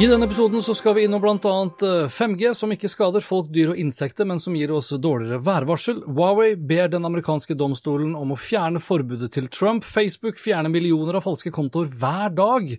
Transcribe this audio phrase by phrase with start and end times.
[0.00, 1.50] I denne episoden så skal vi innom bl.a.
[2.08, 5.98] 5G, som ikke skader folk, dyr og insekter, men som gir oss dårligere værvarsel.
[6.08, 9.84] Huawei ber den amerikanske domstolen om å fjerne forbudet til Trump.
[9.84, 12.72] Facebook fjerner millioner av falske kontoer hver dag.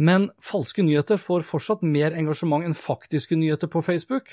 [0.00, 4.32] Men falske nyheter får fortsatt mer engasjement enn faktiske nyheter på Facebook,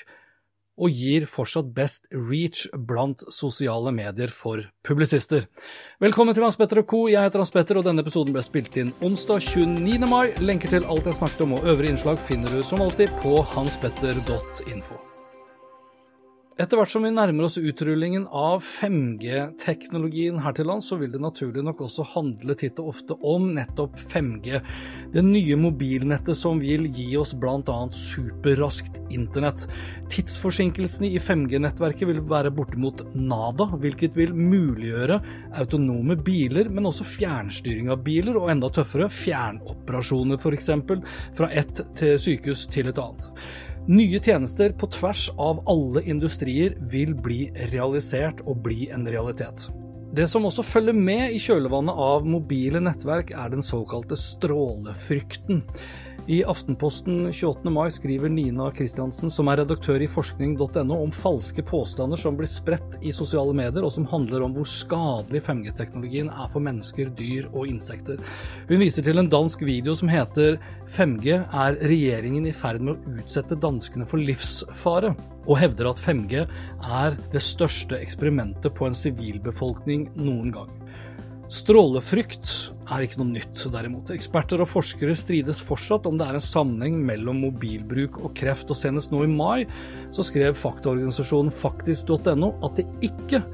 [0.74, 5.46] og gir fortsatt best reach blant sosiale medier for publisister.
[6.02, 7.06] Velkommen til Hans Petter og co.
[7.12, 10.10] Jeg heter Hans Petter, og denne episoden ble spilt inn onsdag 29.
[10.10, 10.34] mai.
[10.42, 15.13] Lenker til alt jeg snakket om og øvrige innslag finner du som alltid på hanspetter.info.
[16.54, 21.18] Etter hvert som vi nærmer oss utrullingen av 5G-teknologien her til lands, så vil det
[21.18, 24.60] naturlig nok også handle titt og ofte om nettopp 5G,
[25.16, 27.80] det nye mobilnettet som vil gi oss bl.a.
[27.98, 29.66] superraskt internett.
[30.14, 35.18] Tidsforsinkelsene i 5G-nettverket vil være bortimot nada, hvilket vil muliggjøre
[35.58, 40.70] autonome biler, men også fjernstyring av biler, og enda tøffere, fjernoperasjoner f.eks.,
[41.34, 43.32] fra ett sykehus til et annet.
[43.84, 49.66] Nye tjenester på tvers av alle industrier vil bli realisert og bli en realitet.
[50.16, 55.60] Det som også følger med i kjølvannet av mobile nettverk, er den såkalte strålefrykten.
[56.26, 57.70] I Aftenposten 28.
[57.70, 62.96] mai skriver Nina Kristiansen, som er redaktør i forskning.no, om falske påstander som blir spredt
[63.04, 67.68] i sosiale medier, og som handler om hvor skadelig 5G-teknologien er for mennesker, dyr og
[67.68, 68.22] insekter.
[68.70, 70.56] Hun viser til en dansk video som heter
[70.96, 75.12] 5G er regjeringen i ferd med å utsette danskene for livsfare,
[75.44, 76.46] og hevder at 5G
[77.04, 80.72] er det største eksperimentet på en sivilbefolkning noen gang.
[81.54, 82.50] Strålefrykt
[82.90, 84.10] er ikke noe nytt, derimot.
[84.10, 88.78] Eksperter og forskere strides fortsatt om det er en sammenheng mellom mobilbruk og kreft, og
[88.78, 89.62] senest nå i mai
[90.14, 93.44] så skrev faktaorganisasjonen faktisk.no at det ikke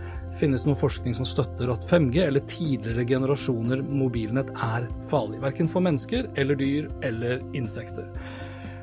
[0.40, 5.84] finnes noen forskning som støtter at 5G eller tidligere generasjoner mobilnett er farlig, verken for
[5.84, 8.08] mennesker eller dyr eller insekter.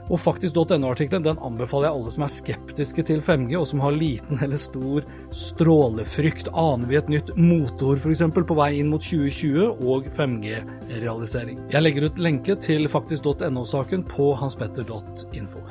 [0.07, 4.39] Og faktisk.no-artikkelen den anbefaler jeg alle som er skeptiske til 5G, og som har liten
[4.43, 6.51] eller stor strålefrykt.
[6.55, 8.23] Aner vi et nytt motor f.eks.
[8.37, 11.61] på vei inn mot 2020 og 5G-realisering?
[11.73, 15.65] Jeg legger ut lenke til faktisk.no-saken på hanspetter.info.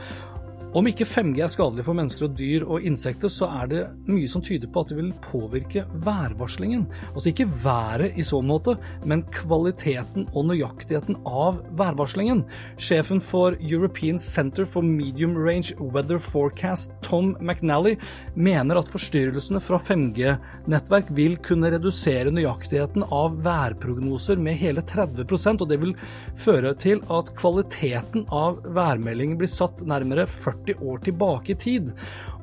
[0.76, 3.78] Om ikke 5G er skadelig for mennesker og dyr og insekter, så er det
[4.10, 6.82] mye som tyder på at det vil påvirke værvarslingen.
[7.14, 8.74] Altså ikke været i så måte,
[9.08, 12.42] men kvaliteten og nøyaktigheten av værvarslingen.
[12.76, 17.94] Sjefen for European Center for Medium Range Weather Forecast, Tom McNally,
[18.34, 25.72] mener at forstyrrelsene fra 5G-nettverk vil kunne redusere nøyaktigheten av værprognoser med hele 30% og
[25.72, 25.96] det vil
[26.36, 31.92] føre til at kvaliteten av værmeldingen blir satt nærmere 40 år tilbake i tid.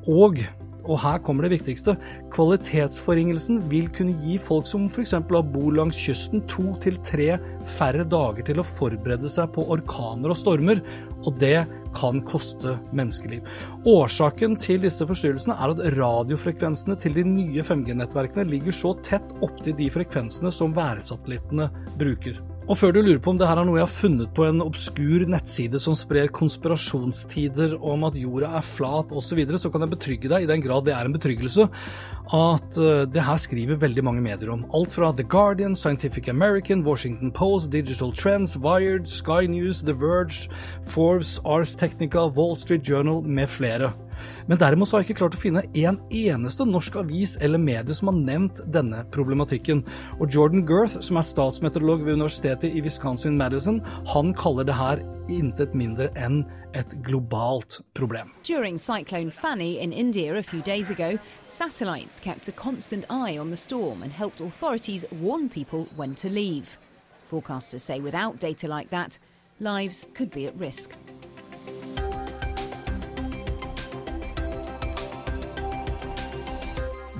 [0.08, 0.40] Og
[0.84, 1.94] og her kommer det viktigste,
[2.34, 5.14] kvalitetsforringelsen vil kunne gi folk som f.eks.
[5.24, 7.38] bor langs kysten to til tre
[7.78, 10.82] færre dager til å forberede seg på orkaner og stormer,
[11.24, 11.64] og det
[11.96, 13.46] kan koste menneskeliv.
[13.88, 19.78] Årsaken til disse forstyrrelsene er at radiofrekvensene til de nye 5G-nettverkene ligger så tett opptil
[19.78, 22.42] de frekvensene som værsatellittene bruker.
[22.64, 24.62] Og før du lurer på om det her er noe jeg har funnet på en
[24.64, 29.84] obskur nettside som sprer konspirasjonstider om at jorda er flat osv., så, videre, så kan
[29.84, 31.66] jeg betrygge deg, i den grad det er en betryggelse,
[32.38, 34.62] at eh, det her skriver veldig mange medier om.
[34.72, 40.48] Alt fra The Guardian, Scientific American, Washington Post, Digital Trends, Wired, Sky News, The Verge,
[40.86, 43.92] Forbes, Ars Technica, Wall Street Journal med flere.
[44.46, 48.10] Men derimot har jeg ikke klart å finne en eneste norsk avis eller medie som
[48.10, 49.84] har nevnt denne problematikken.
[50.18, 53.80] Og Jordan Girth, som er statsmeteorolog ved universitetet i Wisconsin-Madison,
[54.12, 55.02] han kaller det her
[55.32, 56.42] intet mindre enn
[56.74, 58.32] et globalt problem.
[58.42, 61.18] During Cyclone Fanny in India a few days ago,
[61.48, 66.28] satellites kept a constant eye on the storm and helped authorities warn people when to
[66.28, 66.78] leave.
[67.30, 69.18] Forecasters say without data like that,
[69.60, 70.90] lives could be at risk.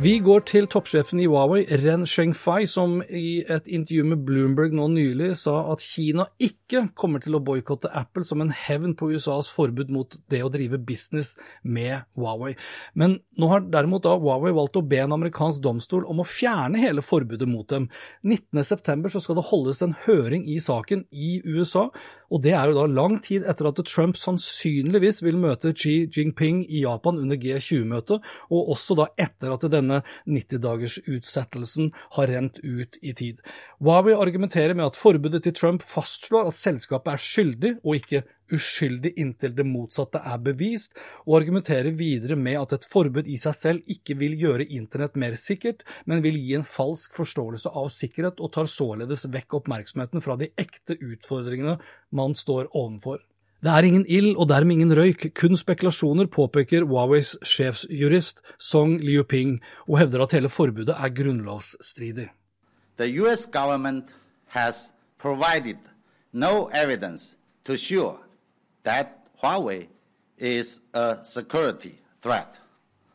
[0.03, 4.89] Vi går til toppsjefen i Huawei, Ren Shengfei, som i et intervju med Bloomberg nå
[4.91, 9.53] nylig sa at Kina ikke kommer til å boikotte Apple som en hevn på USAs
[9.55, 12.57] forbud mot det å drive business med Huawei.
[12.99, 16.83] Men nå har derimot da Huawei valgt å be en amerikansk domstol om å fjerne
[16.83, 17.87] hele forbudet mot dem.
[18.27, 21.87] 19.9 skal det holdes en høring i saken i USA,
[22.35, 26.65] og det er jo da lang tid etter at Trump sannsynligvis vil møte Xi Jinping
[26.67, 33.15] i Japan under G20-møtet, og også da etter at denne 90-dagersutsettelsen har rent ut i
[33.17, 33.43] tid.
[33.83, 39.15] Huawei argumenterer med at forbudet til Trump fastslår at selskapet er skyldig og ikke uskyldig
[39.21, 43.95] inntil det motsatte er bevist, og argumenterer videre med at et forbud i seg selv
[43.97, 48.53] ikke vil gjøre internett mer sikkert, men vil gi en falsk forståelse av sikkerhet, og
[48.57, 51.79] tar således vekk oppmerksomheten fra de ekte utfordringene
[52.15, 53.23] man står ovenfor.
[53.65, 59.55] Det er ingen ild og dermed ingen røyk, kun spekulasjoner, påpeker Huaweis sjefsjurist Song Liuping,
[59.89, 62.29] og hevder at hele forbudet er grunnlovsstridig.
[62.99, 64.05] The US government
[64.47, 65.81] has provided
[66.33, 68.19] no evidence to show
[68.85, 69.07] that
[69.41, 69.89] Huawei
[70.39, 72.61] is a security threat.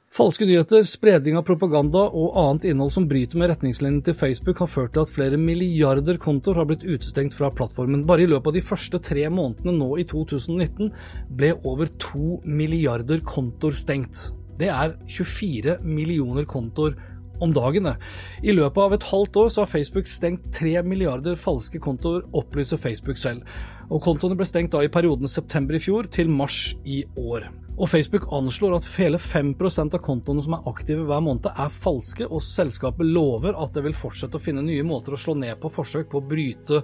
[0.10, 4.72] Falske nyheter, spredning av propaganda og annet innhold som bryter med retningslinjene til Facebook, har
[4.72, 8.08] ført til at flere milliarder kontoer har blitt utestengt fra plattformen.
[8.10, 10.90] Bare i løpet av de første tre månedene nå i 2019
[11.38, 14.32] ble over to milliarder kontoer stengt.
[14.58, 16.98] Det er 24 millioner kontoer
[17.40, 17.94] om dagen.
[18.42, 22.82] I løpet av et halvt år så har Facebook stengt tre milliarder falske kontoer, opplyser
[22.82, 23.46] Facebook selv.
[23.94, 27.52] Og kontoene ble stengt da i perioden september i fjor til mars i år.
[27.80, 32.26] Og Facebook anslår at hele 5% av kontoene som er aktive hver måned, er falske,
[32.28, 35.72] og selskapet lover at det vil fortsette å finne nye måter å slå ned på
[35.72, 36.82] forsøk på å bryte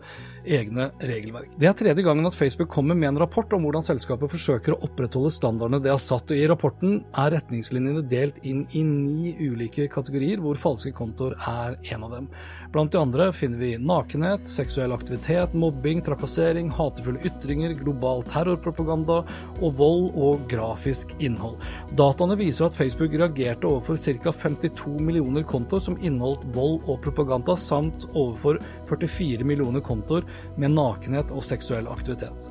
[0.48, 1.50] egne regelverk.
[1.60, 4.80] Det er tredje gangen at Facebook kommer med en rapport om hvordan selskapet forsøker å
[4.88, 6.32] opprettholde standardene det har satt.
[6.32, 12.08] I rapporten er retningslinjene delt inn i ni ulike kategorier, hvor falske kontoer er en
[12.08, 12.32] av dem.
[12.72, 19.22] Blant de andre finner vi nakenhet, seksuell aktivitet, mobbing, trakassering, hatefulle ytringer, global terrorpropaganda
[19.60, 21.58] og vold og grafisk grafisk innhold.
[21.98, 24.32] Dataene viser at Facebook reagerte overfor ca.
[24.32, 30.26] 52 millioner kontoer som inneholdt vold og propaganda, samt overfor 44 millioner kontoer
[30.58, 32.50] med nakenhet og seksuell aktivitet.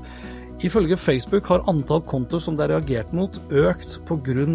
[0.64, 4.46] Ifølge Facebook har antall kontoer som det er reagert mot, økt pga.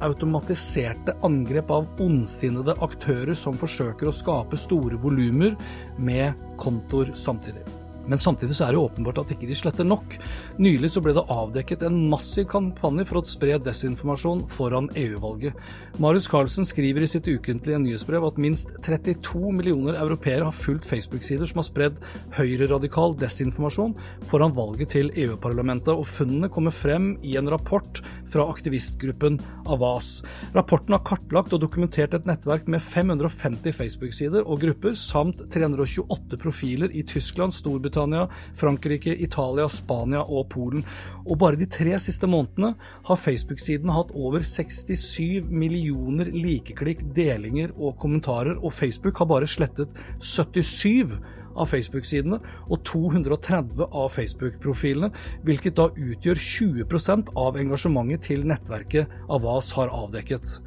[0.00, 5.56] automatiserte angrep av ondsinnede aktører som forsøker å skape store volumer
[5.98, 7.64] med kontoer samtidig.
[8.10, 10.16] Men samtidig så er det åpenbart at ikke de sletter nok.
[10.62, 15.56] Nylig så ble det avdekket en massiv kampanje for å spre desinformasjon foran EU-valget.
[16.02, 21.48] Marius Carlsen skriver i sitt ukentlige nyhetsbrev at minst 32 millioner europeere har fulgt Facebook-sider
[21.48, 22.00] som har spredd
[22.36, 23.96] høyreradikal desinformasjon
[24.30, 29.38] foran valget til EU-parlamentet, og funnene kommer frem i en rapport fra aktivistgruppen
[29.70, 30.20] Avas.
[30.54, 36.92] Rapporten har kartlagt og dokumentert et nettverk med 550 Facebook-sider og grupper, samt 328 profiler
[36.92, 37.95] i Tyskland, Storbritannia,
[38.54, 40.84] Frankrike, Italia, Spania og Polen.
[41.26, 42.74] Og bare de tre siste månedene
[43.08, 49.88] har Facebook-siden hatt over 67 millioner likeklikk, delinger og kommentarer, og Facebook har bare slettet
[50.20, 51.16] 77
[51.56, 52.38] av Facebook-sidene
[52.68, 55.10] og 230 av Facebook-profilene,
[55.46, 60.58] hvilket da utgjør 20% av engasjementet til nettverket Avas har avdekket.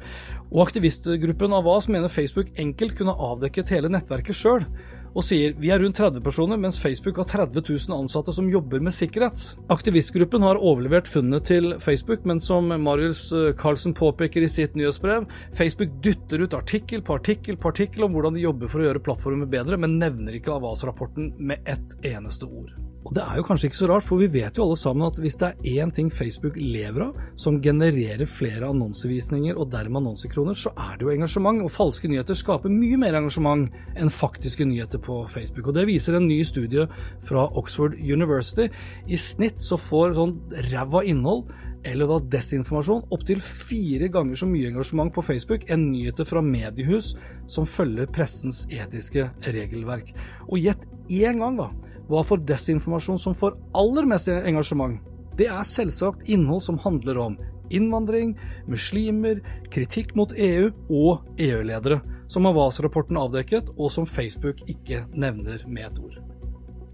[0.50, 4.66] Og aktivistgruppen Avas mener Facebook enkelt kunne avdekket hele nettverket sjøl
[5.10, 8.82] og sier vi er rundt 30 personer, mens Facebook har 30 000 ansatte som jobber
[8.84, 9.42] med sikkerhet.
[9.72, 15.26] Aktivistgruppen har overlevert funnet til Facebook, men som Marius eh, Carlsen påpeker i sitt nyhetsbrev,
[15.58, 19.04] Facebook dytter ut artikkel på artikkel på artikkel om hvordan de jobber for å gjøre
[19.06, 22.89] plattformen bedre, men nevner ikke Avas-rapporten med ett eneste ord.
[23.00, 25.16] Og det er jo kanskje ikke så rart, for vi vet jo alle sammen at
[25.22, 30.58] hvis det er én ting Facebook lever av, som genererer flere annonsevisninger og dermed annonsekroner,
[30.58, 31.62] så er det jo engasjement.
[31.64, 35.70] Og falske nyheter skaper mye mer engasjement enn faktiske nyheter på Facebook.
[35.70, 36.84] Og det viser en ny studie
[37.24, 38.68] fra Oxford University.
[39.08, 40.36] I snitt så får sånn
[40.68, 41.48] ræva innhold
[41.88, 47.14] eller da desinformasjon opptil fire ganger så mye engasjement på Facebook enn nyheter fra mediehus
[47.48, 50.12] som følger pressens etiske regelverk.
[50.50, 51.70] Og gjett én gang, da
[52.10, 54.98] hva for desinformasjon som får aller mest engasjement?
[55.38, 57.36] Det er selvsagt innhold som handler om
[57.70, 58.34] innvandring,
[58.66, 59.38] muslimer,
[59.70, 62.00] kritikk mot EU og EU-ledere,
[62.30, 66.18] som Avas-rapporten avdekket, og som Facebook ikke nevner med et ord.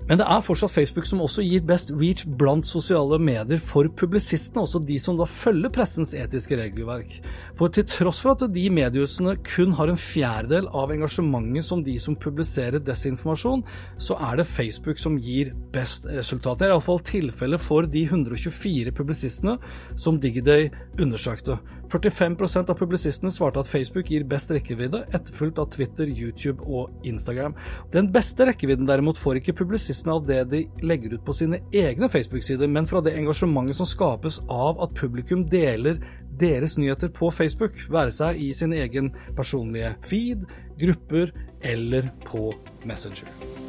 [0.06, 4.62] Men det er fortsatt Facebook som også gir best reach blant sosiale medier for publisistene,
[4.62, 7.16] også de som da følger pressens etiske regelverk.
[7.58, 11.96] For til tross for at de mediehusene kun har en fjerdedel av engasjementet som de
[12.02, 13.64] som publiserer desinformasjon,
[13.98, 16.60] så er det Facebook som gir best resultat.
[16.60, 19.58] Det er iallfall tilfellet for de 124 publisistene
[19.98, 20.70] som Digiday
[21.02, 21.58] undersøkte.
[21.92, 27.56] 45% av publisistene svarte at Facebook gir best rekkevidde, etterfulgt av Twitter, YouTube og Instagram.
[27.94, 32.10] Den beste rekkevidden derimot får ikke publisistene av det de legger ut på sine egne
[32.12, 36.00] Facebook-sider, men fra det engasjementet som skapes av at publikum deler
[36.40, 40.44] deres nyheter på Facebook, være seg i sin egen personlige feed,
[40.80, 41.32] grupper
[41.64, 42.50] eller på
[42.84, 43.65] Messenger.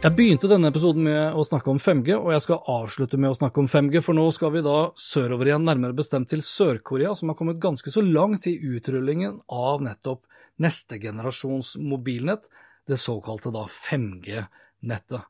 [0.00, 3.36] Jeg begynte denne episoden med å snakke om 5G, og jeg skal avslutte med å
[3.36, 7.28] snakke om 5G, for nå skal vi da sørover igjen, nærmere bestemt til Sør-Korea, som
[7.28, 10.22] har kommet ganske så langt i utrullingen av nettopp
[10.64, 12.48] neste generasjons mobilnett,
[12.88, 15.28] det såkalte da 5G-nettet.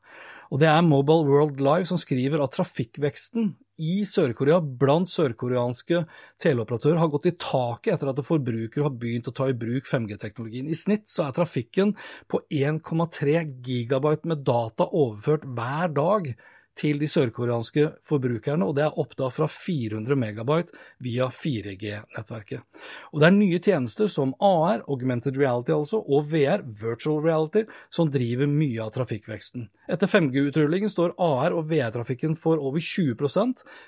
[0.51, 6.03] Og det er Mobile World Live som skriver at trafikkveksten i Sør-Korea blant sørkoreanske
[6.43, 10.67] teleoperatører har gått i taket etter at forbrukere har begynt å ta i bruk 5G-teknologien.
[10.67, 11.95] I snitt så er trafikken
[12.29, 16.33] på 1,3 gigabyte med data overført hver dag
[16.77, 22.63] til de sørkoreanske forbrukerne, og det er opp fra 400 megabyte via 4G-nettverket.
[23.11, 28.09] Og Det er nye tjenester som AR, augmented reality altså, og VR, virtual reality, som
[28.09, 29.67] driver mye av trafikkveksten.
[29.91, 33.15] Etter 5G-utrullingen står AR- og VR-trafikken for over 20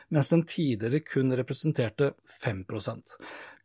[0.09, 2.13] mens den tidligere kun representerte
[2.43, 2.65] 5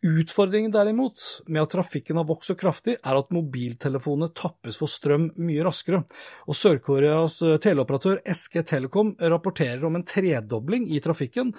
[0.07, 5.33] Utfordringen derimot med at trafikken har vokst så kraftig, er at mobiltelefonene tappes for strøm
[5.43, 6.05] mye raskere.
[6.47, 11.51] Og Sør-Koreas eh, teleoperatør SK Telekom rapporterer om en tredobling i trafikken,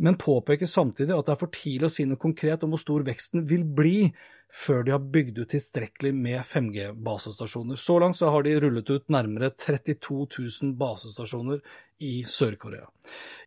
[0.00, 3.04] men påpeker samtidig at det er for tidlig å si noe konkret om hvor stor
[3.04, 4.08] veksten vil bli
[4.52, 7.76] før de har bygd ut tilstrekkelig med 5G-basestasjoner.
[7.76, 11.60] Så langt så har de rullet ut nærmere 32 000 basestasjoner
[12.00, 12.88] i Sør-Korea.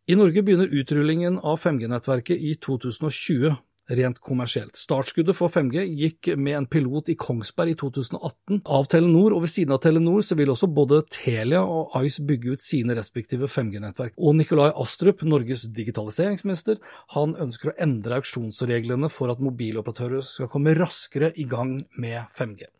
[0.06, 3.56] I Norge begynner utrullingen av 5G-nettverket i 2020
[3.88, 4.76] rent kommersielt.
[4.78, 9.52] Startskuddet for 5G gikk med en pilot i Kongsberg i 2018 av Telenor, og ved
[9.52, 14.16] siden av Telenor så vil også både Telia og Ice bygge ut sine respektive 5G-nettverk.
[14.18, 16.80] Og Nikolai Astrup, Norges digitaliseringsminister,
[17.14, 22.70] han ønsker å endre auksjonsreglene for at mobiloperatører skal komme raskere i gang med 5G.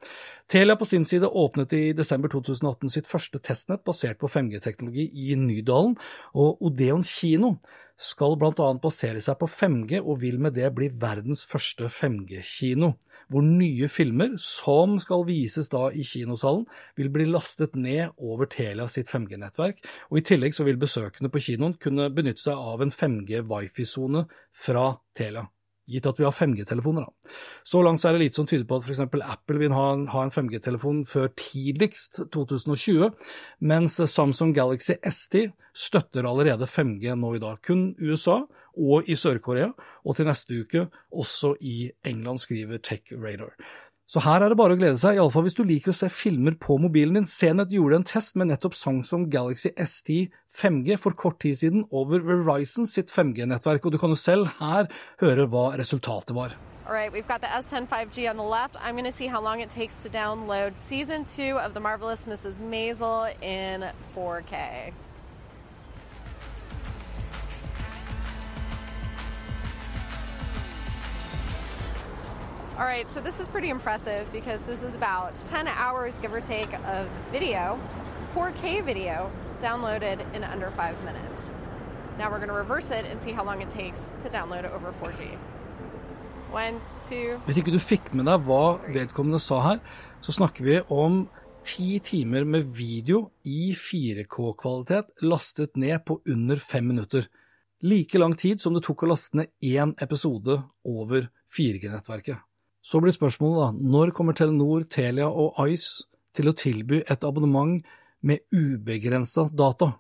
[0.47, 5.35] Telia på sin side åpnet i desember 2018 sitt første testnett basert på 5G-teknologi i
[5.41, 5.97] Nydalen,
[6.39, 7.57] og Odeon kino
[7.99, 8.69] skal bl.a.
[8.79, 12.93] basere seg på 5G og vil med det bli verdens første 5G-kino,
[13.27, 16.63] hvor nye filmer, som skal vises da i kinosalen,
[16.95, 21.43] vil bli lastet ned over Telia sitt 5G-nettverk, og i tillegg så vil besøkende på
[21.49, 25.49] kinoen kunne benytte seg av en 5G wifi-sone fra Telia
[25.91, 27.07] gitt at vi har 5G-telefoner.
[27.67, 29.05] Så langt så er det lite som tyder på at f.eks.
[29.23, 33.11] Apple vil ha en, en 5G-telefon før tidligst 2020,
[33.61, 37.61] mens Samsung Galaxy ST støtter allerede 5G nå i dag.
[37.67, 38.43] Kun USA
[38.77, 39.71] og i Sør-Korea,
[40.05, 43.55] og til neste uke også i England, skriver Tech Radar.
[44.07, 46.55] Så her er det bare å glede seg, iallfall hvis du liker å se filmer
[46.63, 47.25] på mobilen din.
[47.27, 52.23] Cnet gjorde en test med nettopp Samsung Galaxy S10 5G for kort tid siden over
[52.23, 54.87] Verizon sitt 5G-nettverk, og du kan jo selv her
[55.19, 56.55] høre hva resultatet var.
[56.87, 58.77] All right, we've got the S10 5G on the left.
[58.81, 62.27] I'm going to see how long it takes to download season two of The Marvelous
[62.27, 62.63] Mrs.
[62.63, 64.95] Maisel in 4K.
[72.79, 76.43] All right, so this is pretty impressive because this is about 10 hours, give or
[76.43, 77.81] take, of video,
[78.35, 79.31] 4K video,
[79.61, 81.55] downloaded in under five minutes.
[82.19, 84.93] Now we're going to reverse it and see how long it takes to download over
[84.93, 85.39] 4G.
[86.53, 89.81] One, two, Hvis ikke du fikk med deg hva vedkommende sa her,
[90.21, 91.23] så snakker vi om
[91.65, 97.25] ti timer med video i 4K-kvalitet lastet ned på under fem minutter.
[97.81, 102.46] Like lang tid som det tok å laste ned én episode over 4G-nettverket.
[102.87, 107.81] Så blir spørsmålet da, når kommer Telenor, Telia og Ice til å tilby et abonnement
[108.23, 109.97] med ubegrensa data?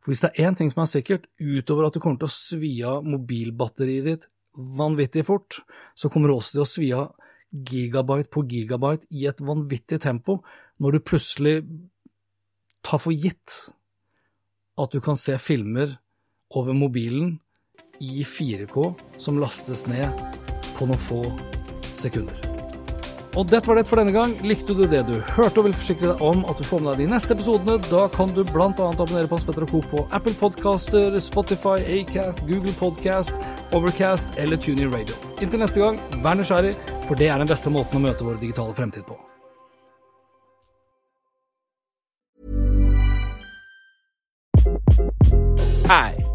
[0.00, 2.34] For hvis det er én ting som er sikkert, utover at du kommer til å
[2.34, 5.60] svi av mobilbatteriet ditt vanvittig fort,
[5.94, 7.12] så kommer du også til å svi av
[7.52, 10.40] gigabyte på gigabyte i et vanvittig tempo
[10.80, 11.56] når du plutselig
[12.82, 13.58] tar for gitt
[14.80, 15.98] at du kan se filmer
[16.56, 17.36] over mobilen
[18.00, 20.08] i 4K som lastes ned
[20.78, 21.26] på noen få
[21.98, 22.52] sekunder.
[23.32, 24.34] Og dette var det for denne gang.
[24.44, 27.06] Likte du det du hørte og vil forsikre deg om at du får med deg
[27.06, 28.68] de neste episodene, da kan du bl.a.
[28.68, 29.80] abonnere på Spetter Co.
[29.88, 33.32] på Apple Podcaster, Spotify, Acast, Google Podcast,
[33.72, 35.16] Overcast eller TuneIn Radio.
[35.40, 36.76] Inntil neste gang, vær nysgjerrig,
[37.08, 39.16] for det er den beste måten å møte vår digitale fremtid på.
[45.88, 46.21] Hi,